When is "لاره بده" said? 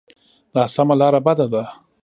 0.99-1.47